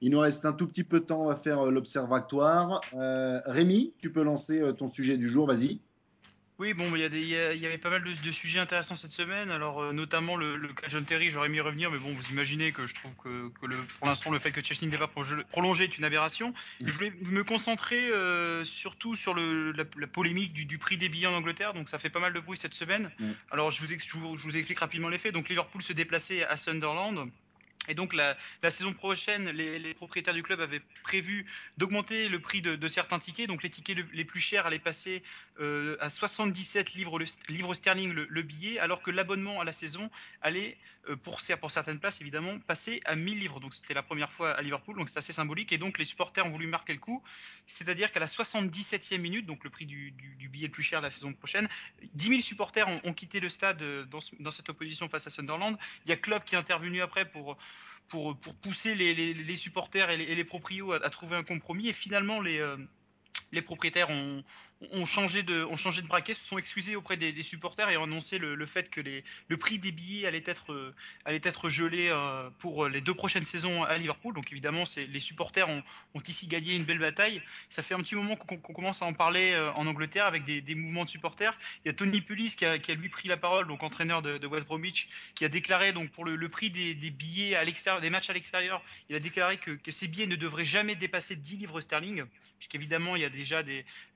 Il 0.00 0.10
nous 0.10 0.20
reste 0.20 0.46
un 0.46 0.52
tout 0.52 0.66
petit 0.66 0.84
peu 0.84 1.00
de 1.00 1.04
temps 1.04 1.28
à 1.28 1.36
faire 1.36 1.66
l'observatoire. 1.66 2.80
Rémi, 2.92 3.92
tu 4.00 4.10
peux 4.10 4.22
lancer 4.22 4.62
ton 4.76 4.88
sujet 4.88 5.16
du 5.16 5.28
jour, 5.28 5.46
vas-y. 5.46 5.80
Oui, 6.58 6.74
bon, 6.74 6.92
il 6.96 7.14
y, 7.14 7.28
y, 7.28 7.66
avait 7.66 7.78
pas 7.78 7.88
mal 7.88 8.02
de, 8.02 8.32
sujets 8.32 8.58
intéressants 8.58 8.96
cette 8.96 9.12
semaine. 9.12 9.48
Alors, 9.48 9.80
euh, 9.80 9.92
notamment 9.92 10.34
le, 10.34 10.56
le, 10.56 10.72
cas 10.72 10.88
John 10.88 11.04
Terry, 11.04 11.30
j'aurais 11.30 11.48
mis 11.48 11.60
revenir, 11.60 11.88
mais 11.88 11.98
bon, 11.98 12.12
vous 12.12 12.30
imaginez 12.30 12.72
que 12.72 12.84
je 12.84 12.96
trouve 12.96 13.14
que, 13.14 13.48
que 13.60 13.66
le, 13.66 13.76
pour 14.00 14.08
l'instant, 14.08 14.32
le 14.32 14.40
fait 14.40 14.50
que 14.50 14.60
Chesney 14.60 14.90
n'ait 14.90 14.98
pas 14.98 15.08
prolongé 15.50 15.84
est 15.84 15.98
une 15.98 16.04
aberration. 16.04 16.52
je 16.84 16.90
voulais 16.90 17.12
me 17.22 17.44
concentrer 17.44 18.10
euh, 18.10 18.64
surtout 18.64 19.14
sur 19.14 19.34
le, 19.34 19.70
la, 19.70 19.84
la, 19.96 20.06
polémique 20.08 20.52
du, 20.52 20.64
du, 20.64 20.78
prix 20.78 20.96
des 20.96 21.08
billets 21.08 21.28
en 21.28 21.34
Angleterre. 21.34 21.74
Donc, 21.74 21.88
ça 21.88 22.00
fait 22.00 22.10
pas 22.10 22.18
mal 22.18 22.32
de 22.32 22.40
bruit 22.40 22.58
cette 22.58 22.74
semaine. 22.74 23.08
Alors, 23.52 23.70
je 23.70 23.80
vous, 23.80 23.86
je 23.86 24.18
vous, 24.18 24.36
je 24.36 24.42
vous 24.42 24.56
explique 24.56 24.80
rapidement 24.80 25.08
les 25.08 25.18
faits. 25.18 25.32
Donc, 25.32 25.48
Liverpool 25.48 25.82
se 25.82 25.92
déplaçait 25.92 26.44
à 26.44 26.56
Sunderland. 26.56 27.30
Et 27.88 27.94
donc 27.94 28.14
la, 28.14 28.36
saison 28.70 28.92
prochaine, 28.92 29.48
les, 29.50 29.94
propriétaires 29.94 30.34
du 30.34 30.42
club 30.42 30.60
avaient 30.60 30.82
prévu 31.02 31.46
d'augmenter 31.78 32.28
le 32.28 32.40
prix 32.40 32.62
de, 32.62 32.88
certains 32.88 33.18
tickets. 33.18 33.48
Donc 33.48 33.62
les 33.62 33.70
tickets 33.70 33.96
le, 33.96 34.06
les 34.12 34.24
plus 34.24 34.40
chers 34.40 34.66
allaient 34.66 34.78
passer 34.78 35.22
euh, 35.60 35.96
à 36.00 36.10
77 36.10 36.94
livres, 36.94 37.24
sterling 37.74 38.12
le, 38.12 38.26
le, 38.28 38.42
billet, 38.42 38.78
alors 38.78 39.02
que 39.02 39.10
l'abonnement 39.10 39.60
à 39.60 39.64
la 39.64 39.72
saison 39.72 40.10
allait, 40.40 40.76
euh, 41.08 41.16
pour, 41.16 41.40
certaines 41.40 41.98
places 41.98 42.20
évidemment, 42.20 42.58
passer 42.60 43.00
à 43.04 43.16
1000 43.16 43.38
livres. 43.38 43.60
Donc 43.60 43.74
c'était 43.74 43.94
la 43.94 44.02
première 44.02 44.30
fois 44.30 44.52
à 44.52 44.62
Liverpool, 44.62 44.96
donc 44.96 45.08
c'est 45.08 45.18
assez 45.18 45.32
symbolique. 45.32 45.72
Et 45.72 45.78
donc 45.78 45.98
les 45.98 46.04
supporters 46.04 46.46
ont 46.46 46.50
voulu 46.50 46.66
marquer 46.66 46.92
le 46.92 47.00
coup, 47.00 47.22
c'est-à-dire 47.66 48.12
qu'à 48.12 48.20
la 48.20 48.26
77e 48.26 49.18
minute, 49.18 49.46
donc 49.46 49.64
le 49.64 49.70
prix 49.70 49.86
du, 49.86 50.12
billet 50.50 50.66
le 50.66 50.72
plus 50.72 50.82
cher 50.82 51.00
la 51.00 51.10
saison 51.10 51.32
prochaine, 51.32 51.68
10 52.14 52.28
000 52.28 52.40
supporters 52.40 52.88
ont, 53.04 53.12
quitté 53.12 53.40
le 53.40 53.48
stade 53.48 53.82
euh, 53.82 54.04
dans, 54.04 54.50
cette 54.50 54.68
opposition 54.68 55.08
face 55.08 55.26
à 55.26 55.30
Sunderland. 55.30 55.76
Il 56.06 56.10
y 56.10 56.12
a 56.12 56.16
Klopp 56.16 56.44
qui 56.44 56.54
est 56.54 56.58
intervenu 56.58 57.02
après 57.02 57.28
pour 57.28 57.56
pousser 58.62 58.94
les, 58.94 59.56
supporters 59.56 60.10
et 60.10 60.16
les, 60.16 60.24
et 60.24 60.44
proprios 60.44 60.92
à, 60.92 61.10
trouver 61.10 61.36
un 61.36 61.42
compromis. 61.42 61.88
Et 61.88 61.92
finalement, 61.92 62.40
les, 62.40 62.60
les 63.52 63.62
propriétaires 63.62 64.10
ont, 64.10 64.44
changé 65.04 65.42
de, 65.42 65.66
braquet, 66.06 66.34
se 66.34 66.44
sont 66.44 66.58
excusés 66.58 66.96
auprès 66.96 67.16
des, 67.16 67.32
des 67.32 67.42
supporters 67.42 67.88
et 67.90 67.96
ont 67.96 68.04
annoncé 68.04 68.38
le, 68.38 68.66
fait 68.66 68.90
que 68.90 69.00
le 69.00 69.56
prix 69.56 69.78
des 69.78 69.92
billets 69.92 70.26
allait 70.26 70.44
être, 70.46 70.94
être 71.26 71.68
gelé 71.68 72.08
euh, 72.08 72.50
pour 72.58 72.88
les 72.88 73.00
deux 73.00 73.14
prochaines 73.14 73.44
saisons 73.44 73.82
à 73.82 73.96
Liverpool. 73.98 74.34
Donc 74.34 74.52
évidemment, 74.52 74.84
les 74.96 75.20
supporters 75.20 75.68
ont, 75.68 75.82
ici 76.28 76.46
gagné 76.46 76.76
une 76.76 76.84
belle 76.84 76.98
bataille. 76.98 77.42
Ça 77.70 77.82
fait 77.82 77.94
un 77.94 78.00
petit 78.00 78.14
moment 78.14 78.36
qu'on 78.36 78.58
qu 78.58 78.72
commence 78.72 79.02
à 79.02 79.06
en 79.06 79.14
parler 79.14 79.52
euh, 79.52 79.72
en 79.72 79.86
Angleterre 79.86 80.26
avec 80.26 80.44
des, 80.44 80.60
des, 80.60 80.74
mouvements 80.74 81.04
de 81.04 81.10
supporters. 81.10 81.58
Il 81.84 81.88
y 81.88 81.90
a 81.90 81.94
Tony 81.94 82.20
Pulis 82.20 82.54
qui 82.54 82.64
a, 82.64 82.76
lui 82.76 83.08
pris 83.08 83.28
la 83.28 83.36
parole, 83.36 83.66
donc 83.66 83.82
entraîneur 83.82 84.20
de, 84.20 84.36
de 84.36 84.46
West 84.46 84.66
Bromwich, 84.66 85.08
qui 85.34 85.44
a 85.44 85.48
déclaré 85.48 85.92
donc 85.92 86.10
pour 86.10 86.24
le, 86.24 86.48
prix 86.48 86.70
des, 86.70 86.94
des, 86.94 87.10
billets 87.10 87.56
à 87.56 87.64
l'extérieur, 87.64 88.00
des 88.00 88.10
matchs 88.10 88.30
à 88.30 88.32
l'extérieur, 88.32 88.82
il 89.08 89.16
a 89.16 89.20
déclaré 89.20 89.56
que, 89.56 89.70
que 89.70 89.90
ces 89.90 90.08
billets 90.08 90.26
ne 90.26 90.36
devraient 90.36 90.64
jamais 90.64 90.94
dépasser 90.94 91.36
10 91.36 91.56
livres 91.56 91.80
sterling, 91.80 92.24
puisqu'évidemment 92.58 93.16
il 93.16 93.22
y 93.22 93.24
a 93.24 93.30
déjà 93.38 93.62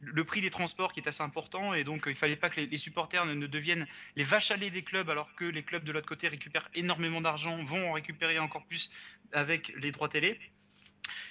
le 0.00 0.24
prix 0.24 0.40
des 0.40 0.50
transports 0.50 0.92
qui 0.92 1.00
est 1.00 1.08
assez 1.08 1.22
important 1.22 1.74
et 1.74 1.84
donc 1.84 2.04
il 2.06 2.14
fallait 2.14 2.36
pas 2.36 2.50
que 2.50 2.60
les, 2.60 2.76
supporters 2.76 3.24
ne, 3.24 3.34
ne, 3.34 3.46
deviennent 3.46 3.86
les 4.16 4.24
vaches 4.24 4.50
à 4.50 4.56
lait 4.56 4.70
des 4.70 4.82
clubs 4.82 5.08
alors 5.08 5.34
que 5.34 5.44
les 5.44 5.62
clubs 5.62 5.84
de 5.84 5.92
l'autre 5.92 6.08
côté 6.08 6.28
récupèrent 6.28 6.68
énormément 6.74 7.20
d'argent, 7.20 7.62
vont 7.62 7.90
en 7.90 7.92
récupérer 7.92 8.38
encore 8.38 8.66
plus 8.66 8.90
avec 9.32 9.72
les 9.76 9.92
droits 9.92 10.08
télé. 10.08 10.38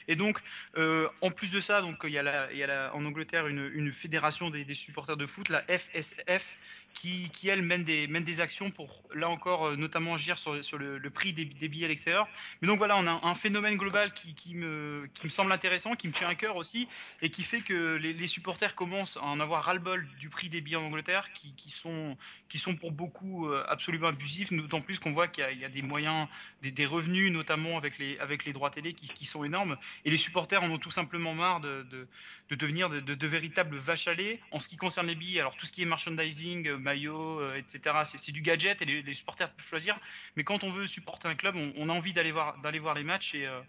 Et 0.07 0.15
donc, 0.15 0.39
euh, 0.77 1.07
en 1.21 1.31
plus 1.31 1.51
de 1.51 1.59
ça, 1.59 1.81
donc 1.81 1.99
il 2.03 2.11
y 2.11 2.17
a, 2.17 2.91
en 2.93 3.05
Angleterre 3.05 3.47
une, 3.47 3.93
fédération 3.93 4.49
des, 4.49 4.73
supporters 4.73 5.17
de 5.17 5.25
foot, 5.25 5.49
la 5.49 5.61
FSF, 5.63 6.57
qui, 6.93 7.29
qui 7.31 7.49
elle 7.49 7.61
mène 7.61 7.83
des, 7.83 8.07
mène 8.07 8.23
des 8.23 8.41
actions 8.41 8.71
pour 8.71 9.03
là 9.13 9.29
encore 9.29 9.67
euh, 9.67 9.75
notamment 9.75 10.15
agir 10.15 10.37
sur, 10.37 10.63
sur 10.63 10.77
le, 10.77 11.09
prix 11.09 11.33
des, 11.33 11.45
billets 11.45 11.85
à 11.85 11.87
l'extérieur. 11.89 12.27
Mais 12.61 12.67
donc 12.67 12.77
voilà, 12.77 12.97
on 12.97 13.07
a 13.07 13.19
un 13.23 13.35
phénomène 13.35 13.77
global 13.77 14.13
qui, 14.13 14.33
qui, 14.33 14.55
me, 14.55 15.09
qui 15.13 15.25
me 15.25 15.29
semble 15.29 15.51
intéressant, 15.51 15.95
qui 15.95 16.07
me 16.07 16.13
tient 16.13 16.27
à 16.27 16.35
cœur 16.35 16.55
aussi, 16.55 16.87
et 17.21 17.29
qui 17.29 17.43
fait 17.43 17.61
que 17.61 17.95
les, 17.95 18.27
supporters 18.27 18.75
commencent 18.75 19.17
à 19.17 19.23
en 19.23 19.39
avoir 19.39 19.63
ras-le-bol 19.63 20.07
du 20.19 20.29
prix 20.29 20.49
des 20.49 20.61
billets 20.61 20.77
en 20.77 20.85
Angleterre, 20.85 21.31
qui, 21.33 21.53
qui, 21.55 21.69
sont, 21.69 22.17
qui 22.49 22.59
sont 22.59 22.75
pour 22.75 22.91
beaucoup 22.91 23.49
euh, 23.49 23.63
absolument 23.67 24.07
abusifs, 24.07 24.53
d'autant 24.53 24.81
plus 24.81 24.99
qu'on 24.99 25.11
voit 25.11 25.27
qu'il 25.27 25.45
y, 25.57 25.59
y, 25.59 25.65
a 25.65 25.69
des 25.69 25.81
moyens, 25.81 26.27
des, 26.61 26.71
des, 26.71 26.85
revenus, 26.85 27.31
notamment 27.31 27.77
avec 27.77 27.97
les, 27.97 28.17
avec 28.19 28.45
les 28.45 28.53
droits 28.53 28.69
télé, 28.69 28.93
qui, 28.93 29.07
qui 29.07 29.25
sont 29.25 29.43
énormes. 29.43 29.77
Et 30.05 30.11
les 30.11 30.17
supporters 30.17 30.63
en 30.63 30.69
ont 30.69 30.77
tout 30.77 30.91
simplement 30.91 31.33
marre 31.33 31.59
de, 31.59 31.85
de, 31.89 32.07
de 32.49 32.55
devenir 32.55 32.89
de, 32.89 32.99
de, 32.99 33.27
véritables 33.27 33.77
vaches 33.77 34.07
à 34.07 34.13
lait 34.13 34.39
en 34.51 34.59
ce 34.59 34.67
qui 34.67 34.77
concerne 34.77 35.07
les 35.07 35.15
billets. 35.15 35.39
Alors 35.39 35.55
tout 35.55 35.65
ce 35.65 35.71
qui 35.71 35.81
est 35.81 35.85
merchandising, 35.85 36.69
maillot, 36.81 37.39
euh, 37.39 37.55
etc., 37.55 37.95
c'est 38.17 38.31
du 38.31 38.41
gadget 38.41 38.81
et 38.81 38.85
les, 38.85 39.13
supporters 39.13 39.49
peuvent 39.51 39.65
choisir. 39.65 39.99
Mais 40.35 40.43
quand 40.43 40.63
on 40.63 40.71
veut 40.71 40.87
supporter 40.87 41.27
un 41.27 41.35
club, 41.35 41.55
on, 41.55 41.89
a 41.89 41.93
envie 41.93 42.13
d'aller 42.13 42.31
voir, 42.31 42.55
les 42.95 43.03
matchs. 43.03 43.35
Et, 43.35 43.45
euh, 43.45 43.61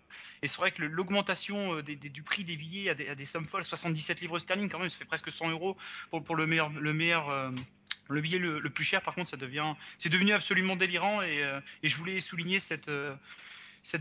c'est 0.42 0.56
vrai 0.56 0.72
que 0.72 0.82
l'augmentation 0.82 1.76
euh, 1.76 1.82
du 1.82 2.22
prix 2.22 2.44
des 2.44 2.56
billets 2.56 2.90
à 2.90 3.14
des, 3.14 3.26
sommes 3.26 3.44
folles, 3.44 3.64
77 3.64 4.20
livres 4.20 4.38
sterling 4.38 4.68
quand 4.68 4.78
même, 4.78 4.90
ça 4.90 4.98
fait 4.98 5.04
presque 5.04 5.30
100 5.30 5.50
euros 5.50 5.76
pour, 6.10 6.36
le 6.36 6.46
meilleur, 6.46 6.70
le 6.70 6.92
meilleur 6.92 7.52
le 8.08 8.20
billet 8.20 8.38
le, 8.38 8.60
plus 8.68 8.84
cher, 8.84 9.00
par 9.02 9.14
contre, 9.14 9.30
ça 9.30 9.36
devient, 9.36 9.74
c'est 9.98 10.08
devenu 10.08 10.32
absolument 10.32 10.76
délirant 10.76 11.22
et, 11.22 11.42
je 11.82 11.96
voulais 11.96 12.20
souligner 12.20 12.60
cette, 12.60 12.90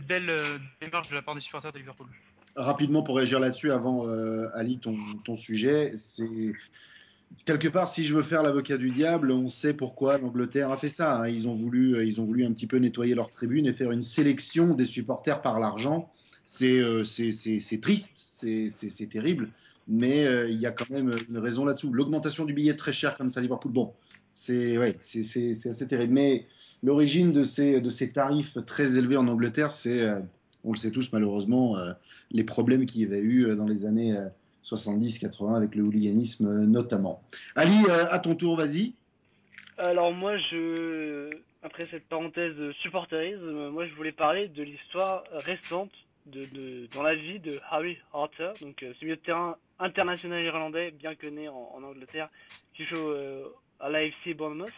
belle 0.07 0.59
démarche 0.81 1.09
de 1.09 1.15
la 1.15 1.21
part 1.21 1.35
des 1.35 1.41
supporters 1.41 1.71
de 1.71 1.79
Liverpool 1.79 2.07
rapidement 2.57 3.01
pour 3.01 3.15
réagir 3.15 3.39
là-dessus 3.39 3.71
avant 3.71 4.05
Ali 4.55 4.77
ton, 4.77 4.97
ton 5.23 5.37
sujet, 5.37 5.95
c'est 5.95 6.53
quelque 7.45 7.67
part 7.67 7.87
si 7.87 8.03
je 8.03 8.15
veux 8.15 8.21
faire 8.21 8.43
l'avocat 8.43 8.77
du 8.77 8.89
diable, 8.89 9.31
on 9.31 9.47
sait 9.47 9.73
pourquoi 9.73 10.17
l'Angleterre 10.17 10.71
a 10.71 10.77
fait 10.77 10.89
ça. 10.89 11.21
Hein. 11.21 11.27
Ils 11.29 11.47
ont 11.47 11.55
voulu 11.55 11.95
euh, 11.95 12.05
ils 12.05 12.19
ont 12.21 12.23
voulu 12.23 12.45
un 12.45 12.51
petit 12.51 12.67
peu 12.67 12.77
nettoyer 12.77 13.15
leur 13.15 13.29
tribune 13.29 13.65
et 13.67 13.73
faire 13.73 13.91
une 13.91 14.03
sélection 14.03 14.73
des 14.73 14.85
supporters 14.85 15.41
par 15.41 15.59
l'argent. 15.59 16.11
C'est 16.43 16.79
euh, 16.79 17.03
triste, 17.81 18.11
c'est 18.15 19.09
terrible, 19.09 19.49
mais 19.87 20.25
euh, 20.25 20.49
il 20.49 20.57
y 20.59 20.65
a 20.65 20.71
quand 20.71 20.89
même 20.89 21.13
une 21.29 21.37
raison 21.37 21.65
là-dessous. 21.65 21.93
L'augmentation 21.93 22.45
du 22.45 22.53
billet 22.53 22.75
très 22.75 22.93
cher 22.93 23.15
comme 23.17 23.29
ça 23.29 23.39
à 23.39 23.43
Liverpool, 23.43 23.71
bon, 23.71 23.93
c'est 24.33 24.77
ouais, 24.77 24.97
assez 24.99 25.87
terrible. 25.87 26.13
Mais 26.13 26.47
l'origine 26.83 27.31
de 27.31 27.43
ces 27.43 27.79
de 27.79 27.89
ces 27.89 28.11
tarifs 28.11 28.57
très 28.65 28.97
élevés 28.97 29.17
en 29.17 29.27
Angleterre, 29.27 29.71
c'est 29.71 30.01
euh, 30.01 30.19
on 30.63 30.71
le 30.73 30.77
sait 30.77 30.91
tous 30.91 31.11
malheureusement, 31.13 31.75
les 32.29 32.43
problèmes 32.43 32.85
qu'il 32.85 33.01
y 33.01 33.05
avait 33.05 33.21
eu 33.21 33.55
dans 33.55 33.65
les 33.65 33.85
années 33.85 34.15
70-80 34.63 35.53
euh, 35.53 35.55
avec 35.55 35.75
le 35.75 35.83
hooliganisme 35.83 36.65
notamment. 36.65 37.21
Ali, 37.55 37.77
à 37.89 38.19
ton 38.19 38.35
tour, 38.35 38.57
vas-y. 38.57 38.93
Alors 39.77 40.13
moi, 40.13 40.37
je, 40.37 41.29
après 41.63 41.87
cette 41.89 42.07
parenthèse 42.07 42.55
supporterisme, 42.81 43.69
moi 43.69 43.87
je 43.87 43.93
voulais 43.95 44.11
parler 44.11 44.47
de 44.47 44.63
l'histoire 44.63 45.23
récente 45.31 45.91
dans 46.25 47.01
la 47.01 47.15
vie 47.15 47.39
de 47.39 47.59
Harry 47.69 47.97
Harter, 48.13 48.51
donc 48.61 48.77
ce 48.79 49.03
milieu 49.03 49.15
de 49.15 49.21
terrain 49.21 49.57
international 49.79 50.43
irlandais, 50.43 50.91
bien 50.91 51.15
que 51.15 51.27
né 51.27 51.49
en, 51.49 51.81
Angleterre, 51.83 52.29
qui 52.75 52.85
joue 52.85 52.97
euh, 52.97 53.45
à 53.79 53.89
l'AFC 53.89 54.35
Bournemouth. 54.35 54.71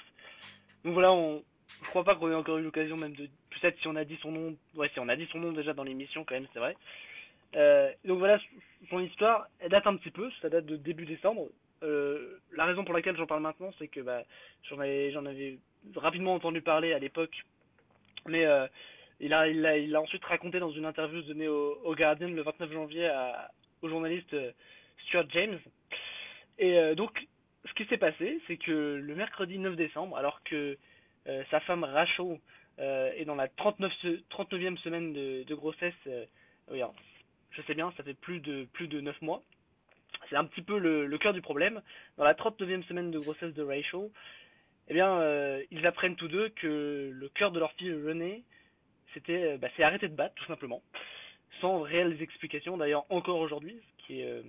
Donc 0.84 0.94
voilà, 0.94 1.12
on, 1.12 1.44
je 1.84 1.90
crois 1.90 2.04
pas 2.04 2.16
qu'on 2.16 2.32
ait 2.32 2.36
encore 2.36 2.58
eu 2.58 2.64
l'occasion 2.64 2.98
même 2.98 3.16
de 3.16 3.28
peut-être 3.50 3.80
si 3.80 3.88
on 3.88 3.96
a 3.96 4.06
dit 4.06 4.18
son 4.22 4.32
nom, 4.32 4.56
ouais, 4.76 4.90
si 4.94 5.00
on 5.00 5.10
a 5.10 5.16
dit 5.16 5.28
son 5.32 5.40
nom 5.40 5.52
déjà 5.52 5.74
dans 5.74 5.84
l'émission, 5.84 6.24
quand 6.24 6.36
même, 6.36 6.48
c'est 6.54 6.60
vrai. 6.60 6.76
Euh, 7.56 7.91
donc 8.06 8.19
voilà, 8.19 8.40
son 8.90 9.00
histoire, 9.00 9.47
elle 9.59 9.69
date 9.69 9.88
un 9.88 9.96
petit 9.96 10.12
peu, 10.12 10.30
ça 10.41 10.50
date 10.50 10.66
de 10.66 10.78
début 10.78 11.06
décembre. 11.06 11.50
Euh, 11.84 12.40
la 12.53 12.66
raison 12.66 12.84
pour 12.84 12.94
laquelle 12.94 13.18
j'en 13.18 13.28
parle 13.28 13.41
maintenant, 13.41 13.72
c'est 13.78 13.88
que 13.88 14.00
bah, 14.00 14.24
j'en 14.64 14.80
avais, 14.80 15.58
rapidement 15.96 16.34
entendu 16.34 16.62
parler 16.62 16.94
à 16.94 17.00
l'époque, 17.00 17.36
mais 18.28 18.46
euh, 18.46 18.68
il, 19.19 19.34
a, 19.34 20.02
ensuite 20.02 20.24
raconté 20.25 20.59
dans 20.59 20.72
une 20.72 20.86
interview 20.86 21.22
donnée 21.22 21.47
au, 21.47 21.96
Guardian 21.96 22.30
le 22.30 22.42
29 22.42 22.72
janvier 22.72 23.08
à, 23.08 23.52
au 23.81 23.90
journaliste 23.90 24.36
Stuart 25.06 25.25
James. 25.30 25.59
Et 26.59 26.96
donc, 26.96 27.28
ce 27.66 27.74
qui 27.74 27.86
s'est 27.86 27.97
passé, 27.97 28.40
c'est 28.47 28.58
que 28.58 29.02
le 29.02 29.16
mercredi 29.16 29.58
9 29.58 29.75
décembre, 29.75 30.18
alors 30.18 30.42
que 30.44 30.78
sa 31.50 31.59
femme 31.62 31.84
Rachel 31.84 32.40
et 32.78 33.25
dans 33.25 33.36
la 33.36 33.47
39, 33.47 33.92
39e 34.30 34.78
semaine 34.78 35.13
de, 35.13 35.56
grossesse, 35.56 35.94
oui, 36.69 36.81
je 37.53 37.62
sais 37.64 37.74
bien, 37.74 37.91
ça 37.98 38.04
fait 38.04 38.13
plus 38.13 38.39
de, 38.39 38.66
plus 38.74 38.88
de 38.88 39.01
9 39.01 39.22
mois. 39.22 39.42
C'est 40.30 40.36
un 40.36 40.45
petit 40.45 40.62
peu 40.62 40.78
le, 40.78 41.18
cœur 41.18 41.33
du 41.33 41.42
problème. 41.42 41.81
Dans 42.18 42.24
la 42.24 42.33
39e 42.33 42.83
semaine 42.83 43.12
de 43.12 43.19
grossesse 43.19 43.54
de 43.54 43.63
Rachel, 43.63 44.10
eh 44.89 44.94
bien, 44.94 45.18
euh, 45.19 45.63
ils 45.72 45.86
apprennent 45.86 46.16
tous 46.16 46.28
deux 46.28 46.50
que 46.50 47.10
le 47.13 47.30
cœur 47.30 47.51
de 47.51 47.60
leur 47.60 47.72
fille 47.74 47.94
René 47.94 48.44
c'était, 49.13 49.57
bah, 49.57 49.68
c'est 49.75 49.83
arrêté 49.83 50.07
de 50.07 50.16
battre, 50.16 50.36
tout 50.36 50.45
simplement, 50.45 50.81
sans 51.62 51.81
réelles 51.81 52.22
explications. 52.22 52.78
D'ailleurs, 52.78 53.06
encore 53.10 53.39
aujourd'hui, 53.39 53.80
ce 53.81 54.06
qui 54.06 54.24
euh, 54.24 54.42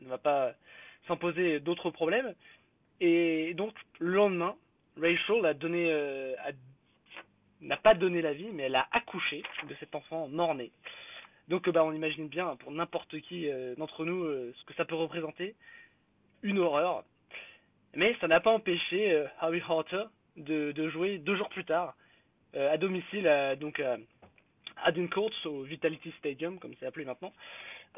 ne 0.00 0.08
va 0.08 0.18
pas 0.18 0.52
s'imposer 1.06 1.60
d'autres 1.60 1.90
problèmes. 1.90 2.34
Et 3.00 3.54
donc, 3.54 3.74
le 3.98 4.14
lendemain, 4.14 4.54
Rachel 4.96 5.44
euh, 5.44 6.34
n'a 7.60 7.76
pas 7.76 7.94
donné 7.94 8.22
la 8.22 8.32
vie, 8.32 8.50
mais 8.52 8.64
elle 8.64 8.76
a 8.76 8.86
accouché 8.92 9.42
de 9.68 9.74
cet 9.80 9.94
enfant 9.94 10.28
mort-né. 10.28 10.70
Donc 11.48 11.68
bah, 11.68 11.84
on 11.84 11.92
imagine 11.92 12.28
bien 12.28 12.56
pour 12.56 12.72
n'importe 12.72 13.20
qui 13.20 13.48
euh, 13.48 13.74
d'entre 13.76 14.04
nous 14.04 14.24
euh, 14.24 14.52
ce 14.56 14.64
que 14.64 14.74
ça 14.74 14.84
peut 14.84 14.94
représenter, 14.94 15.54
une 16.42 16.58
horreur. 16.58 17.04
Mais 17.94 18.16
ça 18.20 18.28
n'a 18.28 18.40
pas 18.40 18.52
empêché 18.52 19.12
euh, 19.12 19.26
Harry 19.40 19.60
Harter 19.60 20.04
de, 20.36 20.88
jouer 20.88 21.18
deux 21.18 21.36
jours 21.36 21.48
plus 21.50 21.64
tard 21.64 21.94
euh, 22.54 22.72
à 22.72 22.78
domicile 22.78 23.28
à, 23.28 23.56
donc 23.56 23.80
à, 23.80 23.98
à 24.84 24.92
Court 25.12 25.30
au 25.44 25.62
Vitality 25.62 26.12
Stadium, 26.18 26.58
comme 26.58 26.74
c'est 26.78 26.86
appelé 26.86 27.04
maintenant, 27.04 27.32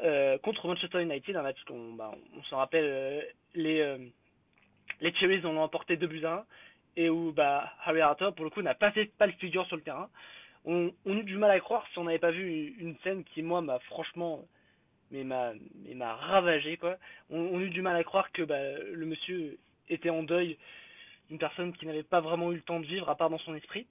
euh, 0.03 0.37
contre 0.39 0.67
Manchester 0.67 1.01
United, 1.01 1.35
un 1.35 1.41
match 1.41 1.61
qu'on 1.65 1.93
bah, 1.93 2.11
on 2.37 2.43
s'en 2.43 2.57
rappelle, 2.57 2.85
euh, 2.85 3.21
les, 3.53 3.79
euh, 3.79 3.97
les 5.01 5.45
ont 5.45 5.57
emporté 5.57 5.95
2 5.97 6.07
buts 6.07 6.25
à 6.25 6.33
1, 6.33 6.45
et 6.97 7.09
où 7.09 7.31
bah, 7.31 7.71
Harry 7.85 8.01
Arthur, 8.01 8.33
pour 8.35 8.45
le 8.45 8.51
coup, 8.51 8.61
n'a 8.61 8.75
pas 8.75 8.91
fait 8.91 9.05
pas 9.17 9.27
le 9.27 9.33
figure 9.33 9.65
sur 9.67 9.75
le 9.77 9.81
terrain. 9.81 10.09
On, 10.65 10.91
on, 11.05 11.19
a 11.19 11.23
du 11.23 11.37
mal 11.37 11.51
à 11.51 11.59
croire 11.59 11.85
si 11.91 11.99
on 11.99 12.05
n'avait 12.05 12.19
pas 12.19 12.31
vu 12.31 12.75
une 12.79 12.97
scène 13.03 13.23
qui, 13.23 13.41
moi, 13.41 13.61
m'a 13.61 13.79
franchement 13.79 14.45
mais 15.11 15.23
m'a 15.23 15.53
m'a 15.93 16.15
ravagé 16.15 16.77
quoi. 16.77 16.97
On, 17.29 17.39
on, 17.39 17.59
a 17.59 17.63
eu 17.63 17.69
du 17.69 17.81
mal 17.81 17.95
à 17.95 18.03
croire 18.03 18.31
que 18.31 18.41
bah, 18.41 18.79
le 18.91 19.05
monsieur 19.05 19.57
était 19.89 20.09
en 20.09 20.23
deuil 20.23 20.57
d'une 21.29 21.39
personne 21.39 21.73
qui 21.73 21.85
n'avait 21.85 22.03
pas 22.03 22.21
vraiment 22.21 22.51
eu 22.51 22.55
le 22.55 22.61
temps 22.61 22.79
de 22.79 22.85
vivre 22.85 23.09
à 23.09 23.15
part 23.15 23.29
dans 23.29 23.39
son 23.39 23.55
esprit. 23.55 23.87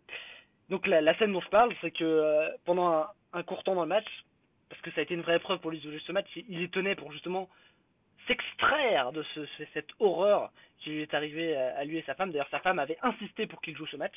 Donc 0.71 0.87
la, 0.87 1.17
scène 1.19 1.32
dont 1.32 1.41
je 1.41 1.49
parle, 1.49 1.75
c'est 1.81 1.91
que 1.91 2.05
euh, 2.05 2.49
pendant 2.65 3.06
un, 3.32 3.43
court 3.43 3.62
temps 3.65 3.75
dans 3.75 3.82
le 3.82 3.88
match, 3.88 4.06
parce 4.69 4.81
que 4.82 4.91
ça 4.93 5.00
a 5.00 5.03
été 5.03 5.15
une 5.15 5.23
vraie 5.23 5.37
épreuve 5.37 5.61
pour 5.61 5.71
lui 5.71 5.81
de 5.81 5.99
ce 5.99 6.12
match, 6.12 6.26
il, 6.37 6.44
il 6.49 6.71
tenait 6.71 6.94
pour 6.94 7.12
justement 7.12 7.49
s'extraire 8.26 9.12
de 9.12 9.23
ce, 9.35 9.41
cette 9.75 9.91
horreur 9.99 10.50
qui 10.79 10.91
lui 10.91 11.03
est 11.03 11.15
arrivée 11.15 11.55
à 11.56 11.85
lui 11.85 11.99
et 11.99 12.03
sa 12.03 12.15
femme. 12.15 12.31
D'ailleurs, 12.31 12.49
sa 12.50 12.61
femme 12.61 12.79
avait 12.79 12.99
insisté 13.03 13.47
pour 13.47 13.61
qu'il 13.61 13.76
joue 13.76 13.87
ce 13.87 13.97
match, 13.97 14.15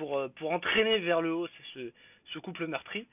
pour, 0.00 0.16
euh, 0.16 0.28
pour 0.28 0.50
entraîner 0.52 0.98
vers 0.98 1.20
le 1.20 1.34
haut 1.34 1.46
ce, 1.74 1.92
ce 2.32 2.38
couple 2.38 2.66
meurtri 2.66 3.06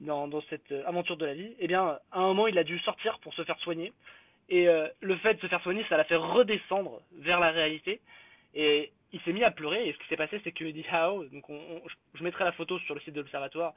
dans, 0.00 0.40
cette 0.48 0.72
aventure 0.86 1.18
de 1.18 1.26
la 1.26 1.34
vie. 1.34 1.54
Eh 1.60 1.68
bien, 1.68 1.98
à 2.10 2.18
un 2.18 2.28
moment, 2.28 2.46
il 2.46 2.56
a 2.56 2.64
dû 2.64 2.78
sortir 2.78 3.18
pour 3.20 3.34
se 3.34 3.44
faire 3.44 3.58
soigner. 3.58 3.92
Et 4.48 4.66
euh, 4.66 4.88
le 5.02 5.16
fait 5.16 5.34
de 5.34 5.40
se 5.40 5.46
faire 5.48 5.62
soigner, 5.62 5.84
ça 5.90 5.98
l'a 5.98 6.04
fait 6.04 6.16
redescendre 6.16 7.02
vers 7.18 7.40
la 7.40 7.50
réalité. 7.50 8.00
Et 8.54 8.90
il 9.12 9.20
s'est 9.20 9.34
mis 9.34 9.44
à 9.44 9.50
pleurer 9.50 9.86
et 9.86 9.92
ce 9.92 9.98
qui 9.98 10.08
s'est 10.08 10.16
passé 10.16 10.40
c'est 10.42 10.52
que 10.52 10.64
Eddie 10.64 10.86
Howe, 10.90 11.28
donc 11.30 11.48
on, 11.50 11.54
on, 11.54 11.82
je 12.14 12.24
mettrai 12.24 12.44
la 12.44 12.52
photo 12.52 12.78
sur 12.80 12.94
le 12.94 13.00
site 13.00 13.14
de 13.14 13.20
l'observatoire, 13.20 13.74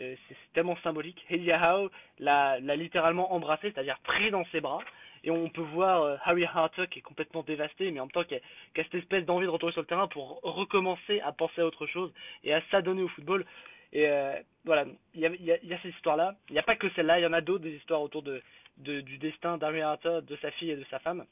euh, 0.00 0.14
c'est 0.28 0.36
tellement 0.52 0.76
symbolique. 0.82 1.24
Eddie 1.30 1.52
Howe 1.52 1.90
l'a 2.18 2.58
littéralement 2.76 3.32
embrassé, 3.32 3.72
c'est-à-dire 3.72 3.98
pris 4.04 4.30
dans 4.30 4.44
ses 4.52 4.60
bras. 4.60 4.80
Et 5.24 5.30
on 5.30 5.48
peut 5.48 5.62
voir 5.62 6.02
euh, 6.02 6.16
Harry 6.24 6.44
Hartuck 6.44 6.90
qui 6.90 6.98
est 6.98 7.02
complètement 7.02 7.42
dévasté, 7.42 7.90
mais 7.90 7.98
en 7.98 8.04
même 8.04 8.12
temps 8.12 8.24
qui 8.24 8.34
a, 8.34 8.40
cette 8.76 8.94
espèce 8.94 9.24
d'envie 9.24 9.46
de 9.46 9.50
retourner 9.50 9.72
sur 9.72 9.80
le 9.80 9.86
terrain 9.86 10.06
pour 10.06 10.38
recommencer 10.42 11.20
à 11.20 11.32
penser 11.32 11.62
à 11.62 11.66
autre 11.66 11.86
chose 11.86 12.12
et 12.44 12.52
à 12.52 12.62
s'adonner 12.70 13.02
au 13.02 13.08
football. 13.08 13.46
Et 13.94 14.06
euh, 14.06 14.34
voilà, 14.66 14.84
il 15.14 15.20
y 15.22 15.26
a, 15.26 15.30
y, 15.30 15.78
cette 15.82 15.94
histoire-là. 15.94 16.34
Il 16.50 16.52
n'y 16.52 16.58
a 16.58 16.62
pas 16.62 16.76
que 16.76 16.90
celle-là, 16.90 17.18
il 17.18 17.22
y 17.22 17.26
en 17.26 17.32
a 17.32 17.40
d'autres, 17.40 17.64
des 17.64 17.74
histoires 17.74 18.02
autour 18.02 18.22
de, 18.22 18.42
du 18.76 19.18
destin 19.18 19.56
d'Harry 19.56 19.80
Hartuck, 19.80 20.26
de 20.26 20.36
sa 20.36 20.50
fille 20.50 20.70
et 20.70 20.76
de 20.76 20.84
sa 20.90 20.98
femme. 20.98 21.24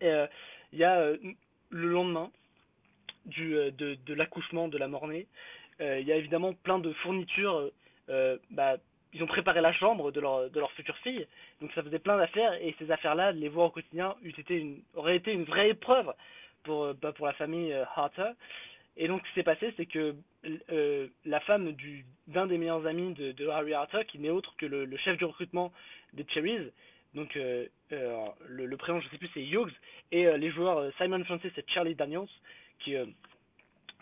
Et 0.00 0.08
euh, 0.08 0.26
il 0.72 0.78
y 0.78 0.84
a 0.84 1.12
le 1.70 1.88
lendemain, 1.88 2.30
du, 3.26 3.54
de, 3.72 4.14
l'accouchement 4.14 4.68
de 4.68 4.78
la 4.78 4.88
mort-née. 4.88 5.26
Euh, 5.80 6.00
il 6.00 6.06
y 6.06 6.12
a 6.12 6.16
évidemment 6.16 6.54
plein 6.54 6.78
de 6.78 6.92
fournitures. 6.94 7.70
Bah, 8.50 8.76
ils 9.14 9.22
ont 9.22 9.26
préparé 9.26 9.60
la 9.60 9.72
chambre 9.72 10.10
de 10.10 10.20
leur, 10.20 10.72
future 10.72 10.96
fille, 10.98 11.26
donc 11.60 11.72
ça 11.72 11.82
faisait 11.82 11.98
plein 11.98 12.16
d'affaires, 12.16 12.52
et 12.54 12.74
ces 12.78 12.90
affaires-là, 12.90 13.32
les 13.32 13.48
voir 13.48 13.68
au 13.68 13.70
quotidien, 13.70 14.14
été 14.24 14.58
une, 14.58 14.82
aurait 14.94 15.16
été 15.16 15.32
une 15.32 15.44
vraie 15.44 15.70
épreuve 15.70 16.12
pour, 16.64 16.92
bah, 16.94 17.12
pour 17.12 17.26
la 17.26 17.32
famille 17.34 17.72
euh, 17.72 17.84
Harter. 17.94 18.30
Et 18.96 19.08
donc 19.08 19.22
ce 19.22 19.28
qui 19.28 19.34
s'est 19.34 19.44
passé, 19.44 19.72
c'est 19.76 19.86
que 19.86 20.14
euh, 20.70 21.08
la 21.24 21.40
femme 21.40 21.72
du 21.72 22.04
d'un 22.28 22.46
des 22.46 22.58
meilleurs 22.58 22.86
amis 22.86 23.12
de, 23.14 23.48
Harry 23.48 23.74
Harter, 23.74 24.04
qui 24.06 24.18
n'est 24.18 24.30
autre 24.30 24.54
que 24.56 24.66
le, 24.66 24.96
chef 24.98 25.18
du 25.18 25.24
recrutement 25.24 25.72
des 26.12 26.24
Cherries, 26.28 26.70
donc 27.14 27.36
euh, 27.36 27.66
euh, 27.92 28.26
le, 28.46 28.76
prénom 28.76 29.00
je 29.00 29.08
sais 29.08 29.18
plus 29.18 29.30
c'est 29.34 29.44
Hughes, 29.44 29.72
et 30.12 30.26
les 30.38 30.50
joueurs 30.50 30.92
Simon 30.98 31.24
Francis 31.24 31.50
et 31.56 31.64
Charlie 31.66 31.94
Daniels, 31.94 32.28
qui 32.80 32.96
euh, 32.96 33.06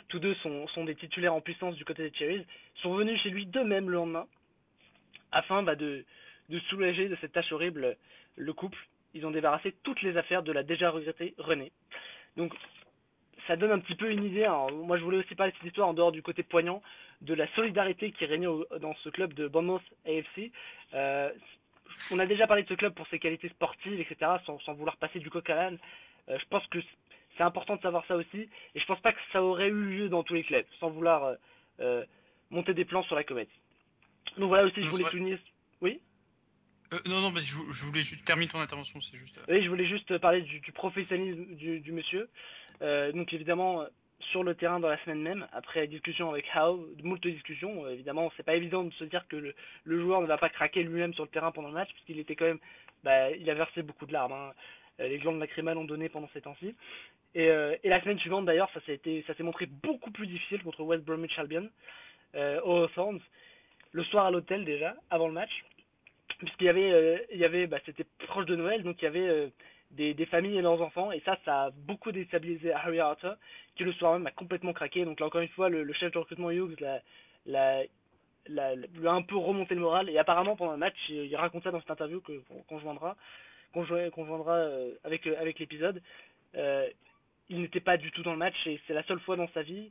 tous 0.09 0.19
deux 0.19 0.35
sont, 0.37 0.67
sont, 0.69 0.85
des 0.85 0.95
titulaires 0.95 1.35
en 1.35 1.41
puissance 1.41 1.75
du 1.77 1.85
côté 1.85 2.09
des 2.09 2.17
Cherries, 2.17 2.47
sont 2.83 2.95
venus 2.95 3.21
chez 3.23 3.31
lui 3.31 3.47
d'eux-mêmes 3.47 3.89
le 3.89 3.97
lendemain, 3.97 4.27
afin 5.33 5.63
bah, 5.63 5.75
de, 5.75 6.05
soulager 6.69 7.09
de 7.09 7.17
cette 7.21 7.33
tâche 7.33 7.53
horrible 7.53 7.97
le 8.37 8.53
couple. 8.53 8.79
Ils 9.15 9.27
ont 9.27 9.31
débarrassé 9.31 9.75
toutes 9.83 10.03
les 10.03 10.17
affaires 10.17 10.43
de 10.43 10.53
la 10.53 10.63
déjà 10.63 10.91
regrettée 10.91 11.35
Renée. 11.39 11.73
Donc 12.37 12.55
ça 13.47 13.57
donne 13.57 13.73
un 13.73 13.79
petit 13.79 13.95
peu 13.95 14.11
une 14.11 14.25
idée. 14.25 14.45
Alors, 14.45 14.71
moi, 14.71 14.97
je 14.97 15.03
voulais 15.03 15.19
aussi 15.19 15.35
parler 15.35 15.53
de 15.53 15.57
cette 15.59 15.67
histoire 15.67 15.89
en 15.89 15.95
dehors 15.95 16.13
du 16.13 16.23
côté 16.23 16.43
poignant, 16.43 16.83
de 17.21 17.35
la 17.35 17.47
solidarité 17.55 18.13
qui 18.13 18.25
régnait 18.25 18.47
dans 18.81 18.95
ce 19.03 19.09
club 19.09 19.35
de 19.35 19.49
Bournemouth 19.49 19.83
AFC. 20.07 20.53
Euh, 20.95 21.31
on 22.11 22.19
a 22.19 22.27
déjà 22.27 22.47
parlé 22.47 22.63
de 22.63 22.69
ce 22.69 22.75
club 22.75 22.95
pour 22.95 23.07
ses 23.09 23.19
qualités 23.19 23.49
sportives, 23.49 24.01
etc., 24.01 24.33
sans, 24.47 24.75
vouloir 24.75 24.97
passer 24.97 25.19
du 25.19 25.31
coq 25.31 25.49
à. 25.51 25.69
Euh, 25.69 26.39
je 26.39 26.45
pense 26.49 26.67
que 26.69 26.79
c'est 27.37 27.43
important 27.43 27.77
de 27.77 27.83
savoir 27.83 28.05
ça 28.07 28.17
aussi. 28.17 28.49
Et 28.75 28.81
je 28.81 28.87
pense 28.87 29.01
pas 29.01 29.13
que 29.13 29.21
ça 29.33 29.43
aurait 29.43 29.69
eu 29.69 29.85
lieu 29.85 30.09
dans 30.09 30.23
tous 30.23 30.35
les 30.35 30.45
clubs, 30.45 30.67
sans 30.79 30.91
vouloir 30.91 31.35
euh, 31.81 32.05
monter 32.51 32.75
des 32.75 32.85
plans 32.85 33.03
sur 33.03 33.17
la 33.17 33.25
comète. 33.25 33.49
Donc 34.39 34.49
voilà 34.49 34.65
aussi, 34.65 34.83
je 34.83 34.89
voulais 34.89 35.11
souligner. 35.11 35.39
Oui 35.81 36.01
euh, 36.93 36.99
non, 37.07 37.21
non, 37.21 37.31
mais 37.31 37.41
je, 37.41 37.57
je, 37.71 37.85
voulais 37.87 38.03
juste 38.03 38.25
terminer 38.25 38.51
ton 38.51 38.61
intervention, 38.61 39.01
c'est 39.01 39.17
juste. 39.17 39.39
Euh. 39.39 39.45
Oui, 39.49 39.63
je 39.65 39.69
voulais 39.69 39.87
juste 39.87 40.19
parler 40.19 40.43
du, 40.43 40.61
du 40.61 40.73
professionnalisme 40.73 41.55
du, 41.55 41.81
du 41.81 41.93
monsieur. 41.93 42.29
Euh, 42.83 43.13
donc 43.13 43.33
évidemment, 43.33 43.87
sur 44.31 44.45
le 44.45 44.55
terrain 44.55 44.79
dans 44.79 44.89
la 44.89 45.03
semaine 45.05 45.23
même, 45.23 45.47
après 45.53 45.87
discussion 45.87 46.31
avec 46.31 46.45
Howe, 46.55 46.87
moult 47.03 47.27
discussions, 47.27 47.89
évidemment, 47.89 48.31
c'est 48.37 48.43
pas 48.43 48.57
évident 48.57 48.85
de 48.85 48.93
se 48.95 49.05
dire 49.05 49.27
que 49.29 49.37
le, 49.37 49.55
le 49.85 50.01
joueur 50.01 50.21
ne 50.21 50.27
va 50.27 50.37
pas 50.37 50.51
craquer 50.51 50.83
lui-même 50.83 51.15
sur 51.15 51.25
le 51.25 51.31
terrain 51.31 51.51
pendant 51.51 51.69
le 51.69 51.75
match, 51.75 51.91
puisqu'il 51.93 52.19
était 52.19 52.37
quand 52.37 52.45
même, 52.45 52.61
bah, 53.05 53.31
il 53.31 53.49
a 53.49 53.55
versé 53.55 53.83
beaucoup 53.83 54.05
de 54.05 54.13
larmes. 54.13 54.33
Hein. 54.33 54.53
Les 54.99 55.19
glandes 55.19 55.41
lacrymales 55.41 55.79
ont 55.79 55.85
donné 55.85 56.11
pendant 56.11 56.29
ces 56.35 56.43
temps-ci. 56.43 56.75
Et, 57.35 57.47
et, 57.47 57.89
la 57.89 58.01
semaine 58.03 58.19
suivante, 58.19 58.45
d'ailleurs, 58.45 58.71
ça 58.75 58.81
s'est 58.85 59.43
montré 59.43 59.65
beaucoup 59.65 60.11
plus 60.11 60.27
difficile 60.27 60.63
contre 60.63 60.83
West 60.83 61.03
Bromwich 61.05 61.39
Albion 61.39 61.71
euh, 62.35 62.61
au 62.63 62.85
Hawthorns, 62.85 63.21
le 63.93 64.05
soir 64.05 64.27
à 64.27 64.31
l'hôtel 64.31 64.65
déjà, 64.65 64.95
avant 65.11 65.29
le 65.29 65.35
match, 65.35 65.65
puisqu'il 66.39 66.65
y 66.65 66.69
avait, 66.69 66.93
euh, 66.93 67.67
bah, 67.67 67.79
c'était 67.87 68.07
proche 68.27 68.47
de 68.47 68.57
Noël, 68.57 68.83
donc 68.83 69.01
il 69.01 69.05
y 69.05 69.09
avait 69.09 69.29
euh, 69.29 69.49
des, 69.91 70.27
familles 70.27 70.59
et 70.59 70.63
leurs 70.63 70.81
enfants, 70.81 71.13
et 71.13 71.21
ça, 71.21 71.39
ça 71.45 71.65
a 71.65 71.71
beaucoup 71.71 72.11
déstabilisé 72.11 72.73
Harry 72.73 72.99
Arthur, 72.99 73.37
qui 73.77 73.85
le 73.85 73.93
soir 73.93 74.15
même 74.15 74.27
a 74.27 74.31
complètement 74.31 74.73
craqué. 74.73 75.05
Donc 75.05 75.21
là, 75.21 75.27
encore 75.27 75.41
une 75.41 75.49
fois, 75.49 75.69
le, 75.69 75.93
chef 75.93 76.13
de 76.13 76.19
recrutement 76.19 76.51
Hughes 76.51 76.77
l'a, 76.81 77.01
l'a, 77.47 77.83
l'a, 78.49 78.75
lui 78.75 79.07
a 79.07 79.13
un 79.13 79.23
peu 79.23 79.37
remonté 79.37 79.75
le 79.75 79.81
moral, 79.81 80.09
et 80.09 80.19
apparemment 80.19 80.57
pendant 80.57 80.73
le 80.73 80.79
match, 80.79 80.97
il, 81.09 81.35
raconte 81.37 81.65
ça 81.65 81.71
dans 81.71 81.81
cette 81.81 81.91
interview 81.91 82.21
que 82.21 82.43
qu'on 82.69 82.79
joindra, 82.81 83.17
qu'on 83.73 83.85
joindra 83.85 84.55
euh, 84.55 84.93
avec 85.05 85.27
avec 85.27 85.59
l'épisode. 85.59 86.03
Euh, 86.57 86.89
il 87.49 87.61
n'était 87.61 87.81
pas 87.81 87.97
du 87.97 88.11
tout 88.13 88.23
dans 88.23 88.33
le 88.33 88.39
match 88.39 88.67
et 88.67 88.81
c'est 88.87 88.95
la 88.95 89.03
seule 89.05 89.21
fois 89.21 89.37
dans 89.37 89.49
sa 89.49 89.63
vie 89.63 89.91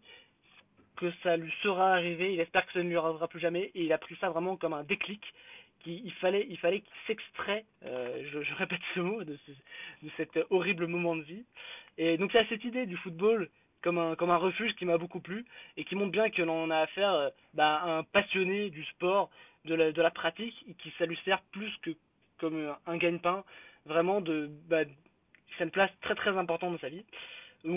que 0.97 1.11
ça 1.23 1.37
lui 1.37 1.51
sera 1.63 1.93
arrivé. 1.93 2.33
Il 2.33 2.39
espère 2.39 2.65
que 2.65 2.73
ça 2.73 2.83
ne 2.83 2.89
lui 2.89 2.97
arrivera 2.97 3.27
plus 3.27 3.39
jamais 3.39 3.71
et 3.75 3.83
il 3.83 3.93
a 3.93 3.97
pris 3.97 4.15
ça 4.19 4.29
vraiment 4.29 4.57
comme 4.57 4.73
un 4.73 4.83
déclic. 4.83 5.23
Qui, 5.81 5.99
il 6.05 6.13
fallait, 6.13 6.45
il 6.47 6.57
fallait 6.59 6.81
qu'il 6.81 6.93
s'extrait, 7.07 7.65
euh, 7.85 8.23
je, 8.31 8.53
répète 8.53 8.81
ce 8.93 8.99
mot, 8.99 9.23
de, 9.23 9.35
ce, 9.47 9.51
de 10.05 10.11
cet 10.15 10.39
horrible 10.51 10.85
moment 10.85 11.15
de 11.15 11.23
vie. 11.23 11.43
Et 11.97 12.17
donc 12.17 12.35
a 12.35 12.45
cette 12.45 12.63
idée 12.63 12.85
du 12.85 12.97
football 12.97 13.49
comme 13.81 13.97
un, 13.97 14.37
refuge 14.37 14.75
qui 14.75 14.85
m'a 14.85 14.99
beaucoup 14.99 15.19
plu 15.19 15.43
et 15.77 15.83
qui 15.83 15.95
montre 15.95 16.11
bien 16.11 16.29
que 16.29 16.43
l'on 16.43 16.69
a 16.69 16.77
affaire 16.77 17.13
euh, 17.13 17.29
bah, 17.55 17.77
à 17.77 17.97
un 17.97 18.03
passionné 18.03 18.69
du 18.69 18.83
sport, 18.85 19.31
de 19.65 19.73
la, 19.73 19.91
de 19.91 20.01
la 20.01 20.11
pratique, 20.11 20.55
et 20.69 20.73
qui 20.75 20.93
ça 20.99 21.07
lui 21.07 21.17
sert 21.25 21.41
plus 21.51 21.75
que 21.81 21.91
comme 22.37 22.75
un 22.85 22.97
gagne-pain, 22.97 23.43
vraiment 23.85 24.21
de, 24.21 24.49
bah, 24.67 24.83
c'est 25.57 25.63
une 25.63 25.71
place 25.71 25.91
très 26.01 26.15
très 26.15 26.35
importante 26.37 26.73
dans 26.73 26.79
sa 26.79 26.89
vie. 26.89 27.05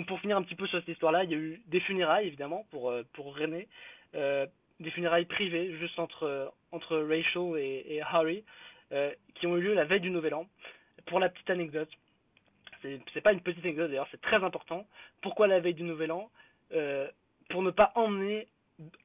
Pour 0.07 0.21
finir 0.21 0.37
un 0.37 0.43
petit 0.43 0.55
peu 0.55 0.67
sur 0.67 0.79
cette 0.79 0.89
histoire-là, 0.89 1.25
il 1.25 1.31
y 1.31 1.35
a 1.35 1.39
eu 1.39 1.61
des 1.67 1.81
funérailles 1.81 2.27
évidemment 2.27 2.67
pour 2.71 2.91
euh, 2.91 3.03
pour 3.13 3.37
René, 3.37 3.69
euh, 4.15 4.47
des 4.81 4.91
funérailles 4.91 5.27
privées 5.27 5.77
juste 5.79 5.99
entre 5.99 6.53
entre 6.73 6.97
Rachel 6.99 7.59
et, 7.59 7.97
et 7.97 8.03
Harry, 8.03 8.45
euh, 8.93 9.13
qui 9.35 9.47
ont 9.47 9.57
eu 9.57 9.61
lieu 9.63 9.75
la 9.75 9.85
veille 9.85 10.01
du 10.01 10.11
Nouvel 10.11 10.35
An. 10.35 10.47
Pour 11.07 11.21
la 11.21 11.29
petite 11.29 11.51
anecdote, 11.51 11.91
c'est 12.83 13.21
pas 13.21 13.33
une 13.33 13.41
petite 13.41 13.65
anecdote 13.65 13.89
d'ailleurs, 13.89 14.09
c'est 14.11 14.21
très 14.21 14.43
important. 14.43 14.87
Pourquoi 15.21 15.47
la 15.47 15.61
veille 15.61 15.75
du 15.75 15.83
Nouvel 15.83 16.13
An? 16.13 16.31
Pour 17.51 17.63
ne 17.63 17.71
pas 17.71 17.93
emmener 17.95 18.49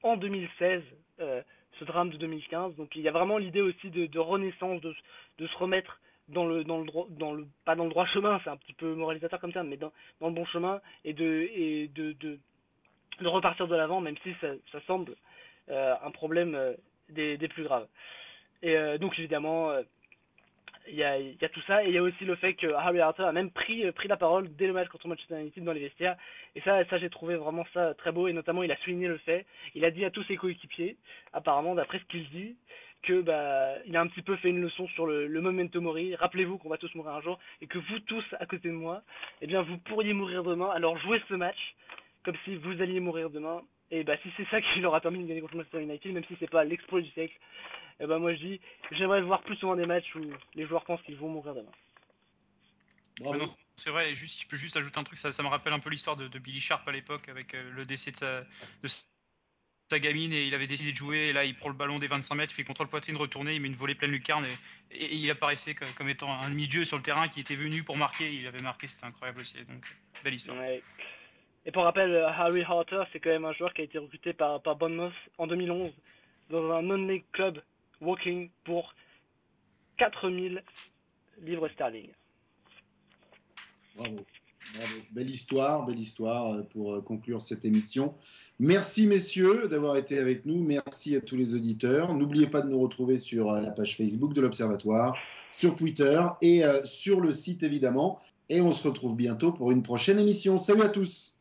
en 0.04 0.18
2016 0.18 0.82
euh, 1.20 1.42
ce 1.80 1.86
drame 1.86 2.10
de 2.10 2.18
2015. 2.18 2.76
Donc 2.76 2.96
il 2.96 3.02
y 3.02 3.08
a 3.08 3.12
vraiment 3.12 3.38
l'idée 3.38 3.62
aussi 3.62 3.90
de, 3.90 4.06
de 4.06 4.20
renaissance, 4.20 4.82
de, 4.82 4.94
de 5.38 5.48
se 5.48 5.58
remettre 5.58 6.02
pas 6.34 7.76
dans 7.76 7.84
le 7.84 7.90
droit 7.90 8.06
chemin 8.08 8.40
c'est 8.44 8.50
un 8.50 8.58
petit 8.58 8.74
peu 8.74 8.94
moralisateur 8.94 9.40
comme 9.40 9.54
ça 9.54 9.64
mais 9.64 9.78
dans 9.78 9.92
le 10.22 10.32
bon 10.32 10.46
chemin 10.46 10.82
et 11.04 11.14
de 11.14 12.40
repartir 13.24 13.68
de 13.68 13.76
l'avant 13.76 14.02
même 14.02 14.16
si 14.24 14.34
ça, 14.42 14.80
semble 14.88 15.16
euh, 15.70 15.96
un 16.04 16.12
problème 16.12 16.56
euh, 16.56 16.74
des, 17.10 17.38
plus 17.48 17.64
graves. 17.64 17.88
Et 18.62 18.76
euh, 18.76 18.98
donc 18.98 19.18
évidemment 19.18 19.72
il 20.88 20.96
y 20.96 21.04
a 21.04 21.50
tout 21.50 21.62
ça 21.68 21.84
et 21.84 21.90
il 21.90 21.94
y 21.94 21.98
a 21.98 22.04
aussi 22.04 22.26
le 22.26 22.36
fait 22.36 22.56
que 22.56 22.68
Harry 22.74 23.00
Arthur 23.00 23.26
a 23.26 23.32
même 23.32 23.52
pris 23.52 23.92
pris 23.92 24.08
la 24.08 24.18
parole 24.18 24.50
dès 24.56 24.66
le 24.66 24.74
match 24.74 24.88
contre 24.88 25.08
Manchester 25.08 25.40
United 25.40 25.64
dans 25.64 25.74
les 25.74 25.82
vestiaires. 25.82 26.18
Et 26.56 26.62
ça 26.62 26.84
ça 26.86 26.98
j'ai 26.98 27.10
trouvé 27.10 27.36
vraiment 27.36 27.66
ça 27.74 27.94
très 27.94 28.12
beau 28.12 28.28
et 28.28 28.34
notamment 28.34 28.64
il 28.64 28.72
a 28.72 28.78
souligné 28.78 29.08
le 29.08 29.18
fait 29.18 29.46
il 29.76 29.86
a 29.86 29.92
dit 29.92 30.06
à 30.06 30.12
tous 30.12 30.24
ses 30.24 30.36
coéquipiers 30.36 30.98
apparemment 31.34 31.76
d'après 31.76 32.00
ce 32.00 32.06
qu'il 32.06 32.28
dit 32.30 32.56
que 33.04 33.22
bah 33.22 33.76
il 33.86 33.96
a 33.96 34.02
un 34.02 34.08
petit 34.08 34.22
peu 34.22 34.36
fait 34.38 34.50
une 34.50 34.62
leçon 34.62 34.88
sur 34.90 35.06
le, 35.06 35.28
le 35.28 35.42
memento 35.42 35.80
mori. 35.82 36.16
Rappelez-vous 36.16 36.58
qu'on 36.58 36.70
va 36.70 36.78
tous 36.78 36.94
mourir 36.96 37.14
un 37.14 37.22
jour 37.22 37.40
et 37.62 37.68
que 37.68 37.78
vous 37.78 38.00
tous 38.00 38.26
à 38.40 38.46
côté 38.46 38.70
de 38.70 38.74
moi, 38.74 39.02
eh 39.42 39.48
bien 39.48 39.62
vous 39.62 39.78
pourriez 39.78 40.14
mourir 40.14 40.44
demain. 40.44 40.70
Alors 40.70 40.98
jouez 40.98 41.22
ce 41.30 41.34
match 41.34 41.76
comme 42.24 42.36
si 42.46 42.56
vous 42.56 42.82
alliez 42.82 43.00
mourir 43.00 43.30
demain 43.30 43.62
Et 43.92 44.04
bah 44.04 44.16
si 44.22 44.30
c'est 44.38 44.48
ça 44.50 44.62
qui 44.74 44.80
leur 44.80 44.96
a 44.96 45.02
permis 45.02 45.24
de 45.24 45.28
gagner 45.28 45.42
contre 45.42 45.56
Manchester 45.56 45.82
United, 45.82 46.14
même 46.14 46.26
si 46.26 46.36
c'est 46.40 46.50
pas 46.50 46.64
l'exploit 46.64 47.02
du 47.02 47.10
siècle, 47.12 47.38
et 48.00 48.06
bah 48.06 48.20
moi 48.20 48.34
je 48.34 48.40
dis, 48.40 48.62
j'aimerais 48.92 49.22
voir 49.22 49.42
plus 49.42 49.56
souvent 49.58 49.76
des 49.76 49.86
matchs 49.86 50.14
où 50.16 50.22
les 50.56 50.66
joueurs 50.66 50.86
pensent 50.86 51.02
qu'ils 51.04 51.18
vont 51.18 51.30
mourir 51.30 51.56
demain. 51.56 51.72
Bravo. 53.20 53.38
Non, 53.38 53.56
c'est 53.76 53.90
vrai, 53.90 54.12
et 54.12 54.16
juste, 54.16 54.36
si 54.36 54.42
je 54.44 54.48
peux 54.48 54.56
juste 54.56 54.78
ajouter 54.78 54.98
un 54.98 55.04
truc, 55.04 55.20
ça, 55.20 55.32
ça 55.32 55.44
me 55.44 55.50
rappelle 55.50 55.74
un 55.74 55.80
peu 55.80 55.90
l'histoire 55.90 56.16
de, 56.16 56.28
de 56.28 56.40
Billy 56.40 56.62
Sharp 56.62 56.88
à 56.88 56.92
l'époque 56.92 57.28
avec 57.28 57.54
euh, 57.54 57.70
le 57.72 57.86
décès 57.86 58.12
de 58.12 58.18
sa, 58.18 58.42
de 58.42 58.88
sa 59.90 60.00
gamine 60.00 60.34
et 60.34 60.46
il 60.46 60.54
avait 60.54 60.68
décidé 60.68 60.92
de 60.92 60.98
jouer 60.98 61.30
et 61.30 61.34
là 61.34 61.46
il 61.46 61.56
prend 61.56 61.70
le 61.70 61.76
ballon 61.76 62.00
des 62.00 62.08
25 62.08 62.36
mètres, 62.36 62.54
il 62.54 62.56
fait 62.56 62.64
contrôle 62.64 62.88
poitrine 62.88 63.18
retourné, 63.18 63.56
il 63.56 63.62
met 63.62 63.68
une 63.68 63.76
volée 63.76 63.96
pleine 63.96 64.12
lucarne 64.12 64.46
et, 64.46 64.96
et, 64.96 65.06
et 65.06 65.16
il 65.16 65.30
apparaissait 65.32 65.74
comme, 65.74 65.90
comme 65.98 66.10
étant 66.10 66.32
un 66.32 66.50
demi-dieu 66.50 66.86
sur 66.86 66.98
le 66.98 67.04
terrain 67.04 67.28
qui 67.28 67.40
était 67.40 67.56
venu 67.56 67.84
pour 67.84 67.98
marquer, 67.98 68.32
il 68.32 68.46
avait 68.48 68.62
marqué, 68.62 68.88
c'était 68.88 69.06
incroyable 69.06 69.42
aussi, 69.42 69.56
donc 69.66 69.86
belle 70.24 70.36
histoire. 70.36 70.58
Ouais. 70.58 70.84
Et 71.66 71.72
pour 71.72 71.84
rappel, 71.84 72.16
Harry 72.16 72.64
Harter, 72.64 73.04
c'est 73.12 73.20
quand 73.20 73.30
même 73.30 73.46
un 73.46 73.54
joueur 73.54 73.74
qui 73.74 73.82
a 73.82 73.84
été 73.84 73.98
recruté 73.98 74.34
par, 74.34 74.62
par 74.62 74.76
Bournemouth 74.76 75.14
en 75.38 75.48
2011 75.48 75.92
dans 76.50 76.72
un 76.72 76.82
non-league 76.82 77.26
club 77.32 77.62
Woking 78.02 78.50
pour 78.64 78.96
4000 79.98 80.64
livres 81.42 81.68
sterling. 81.70 82.10
Bravo. 83.96 84.26
Belle 85.12 85.30
histoire, 85.30 85.86
belle 85.86 86.00
histoire 86.00 86.54
euh, 86.54 86.62
pour 86.62 86.94
euh, 86.94 87.02
conclure 87.02 87.42
cette 87.42 87.66
émission. 87.66 88.14
Merci 88.60 89.08
messieurs 89.08 89.68
d'avoir 89.68 89.98
été 89.98 90.20
avec 90.20 90.46
nous. 90.46 90.64
Merci 90.64 91.16
à 91.16 91.22
tous 91.22 91.36
les 91.36 91.56
auditeurs. 91.56 92.14
N'oubliez 92.16 92.48
pas 92.48 92.62
de 92.62 92.70
nous 92.70 92.80
retrouver 92.80 93.18
sur 93.18 93.52
euh, 93.52 93.62
la 93.62 93.72
page 93.72 93.98
Facebook 93.98 94.34
de 94.34 94.42
l'Observatoire, 94.42 95.16
sur 95.52 95.76
Twitter 95.76 96.22
et 96.42 96.62
sur 96.86 97.22
le 97.22 97.32
site 97.32 97.64
évidemment. 97.64 98.20
Et 98.50 98.62
on 98.62 98.72
se 98.72 98.88
retrouve 98.88 99.16
bientôt 99.16 99.52
pour 99.52 99.72
une 99.72 99.84
prochaine 99.84 100.20
émission. 100.20 100.58
Salut 100.58 100.84
à 100.84 100.90
tous. 100.90 101.39